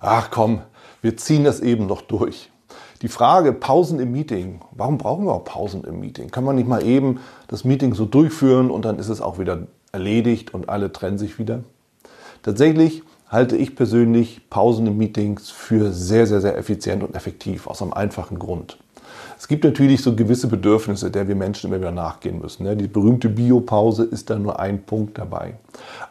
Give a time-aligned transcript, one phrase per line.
[0.00, 0.62] ach komm,
[1.02, 2.50] wir ziehen das eben noch durch.
[3.02, 6.30] Die Frage Pausen im Meeting, warum brauchen wir auch Pausen im Meeting?
[6.30, 9.66] Kann man nicht mal eben das Meeting so durchführen und dann ist es auch wieder
[9.92, 11.64] erledigt und alle trennen sich wieder?
[12.42, 17.80] Tatsächlich halte ich persönlich Pausen in Meetings für sehr, sehr, sehr effizient und effektiv, aus
[17.80, 18.76] einem einfachen Grund.
[19.38, 22.76] Es gibt natürlich so gewisse Bedürfnisse, der wir Menschen immer wieder nachgehen müssen.
[22.76, 25.54] Die berühmte Biopause ist da nur ein Punkt dabei.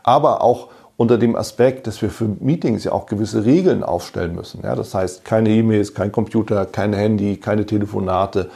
[0.01, 0.69] Aber auch
[0.99, 4.61] unter dem Aspekt, dass wir für Meetings ja auch gewisse Regeln aufstellen müssen.
[4.61, 8.49] das heißt, keine E-Mails, kein Computer, kein Handy, keine Telefonate,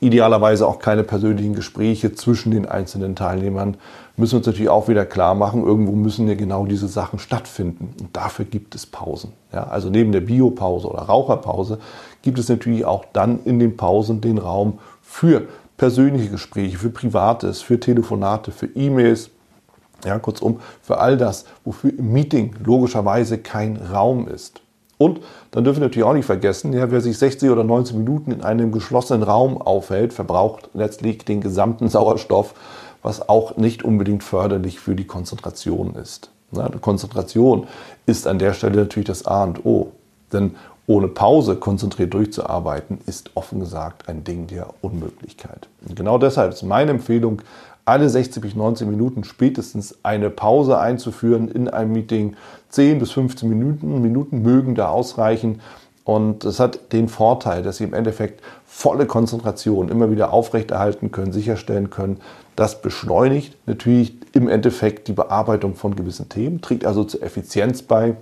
[0.00, 3.78] idealerweise auch keine persönlichen Gespräche zwischen den einzelnen Teilnehmern,
[4.18, 7.94] müssen wir uns natürlich auch wieder klar machen, irgendwo müssen ja genau diese Sachen stattfinden.
[7.98, 9.32] Und dafür gibt es Pausen.
[9.54, 11.78] Ja, also neben der Biopause oder Raucherpause
[12.20, 17.62] gibt es natürlich auch dann in den Pausen den Raum für persönliche Gespräche, für Privates,
[17.62, 19.30] für Telefonate, für E-Mails,
[20.04, 24.60] ja, kurzum, für all das, wofür im Meeting logischerweise kein Raum ist.
[24.98, 28.30] Und dann dürfen wir natürlich auch nicht vergessen, ja, wer sich 60 oder 90 Minuten
[28.30, 32.54] in einem geschlossenen Raum aufhält, verbraucht letztlich den gesamten Sauerstoff,
[33.02, 36.30] was auch nicht unbedingt förderlich für die Konzentration ist.
[36.52, 37.66] Ja, Konzentration
[38.06, 39.92] ist an der Stelle natürlich das A und O.
[40.32, 40.56] Denn
[40.86, 45.68] ohne Pause konzentriert durchzuarbeiten, ist offen gesagt ein Ding der Unmöglichkeit.
[45.86, 47.42] Und genau deshalb ist meine Empfehlung,
[47.86, 52.36] alle 60 bis 90 Minuten spätestens eine Pause einzuführen in einem Meeting.
[52.68, 55.60] 10 bis 15 Minuten, Minuten mögen da ausreichen.
[56.04, 61.32] Und es hat den Vorteil, dass Sie im Endeffekt volle Konzentration immer wieder aufrechterhalten können,
[61.32, 62.20] sicherstellen können.
[62.56, 68.16] Das beschleunigt natürlich im Endeffekt die Bearbeitung von gewissen Themen, trägt also zur Effizienz bei.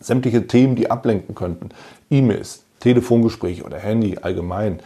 [0.00, 1.70] Sämtliche Themen, die ablenken könnten,
[2.08, 4.80] E-Mails, Telefongespräche oder Handy allgemein,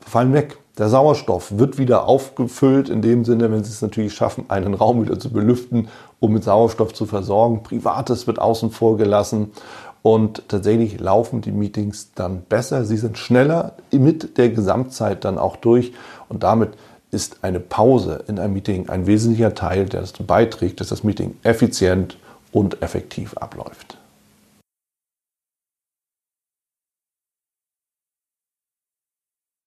[0.00, 0.58] fallen weg.
[0.78, 5.02] Der Sauerstoff wird wieder aufgefüllt, in dem Sinne, wenn Sie es natürlich schaffen, einen Raum
[5.02, 5.88] wieder zu belüften,
[6.20, 7.62] um mit Sauerstoff zu versorgen.
[7.62, 9.52] Privates wird außen vor gelassen
[10.02, 12.84] und tatsächlich laufen die Meetings dann besser.
[12.84, 15.94] Sie sind schneller mit der Gesamtzeit dann auch durch
[16.28, 16.72] und damit
[17.10, 21.36] ist eine Pause in einem Meeting ein wesentlicher Teil, der dazu beiträgt, dass das Meeting
[21.42, 22.18] effizient
[22.52, 23.96] und effektiv abläuft.